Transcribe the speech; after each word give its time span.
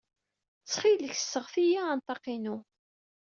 Ttxil-k, 0.61 1.15
sseɣti-iyi 1.17 1.79
anṭaq-inu. 1.91 2.57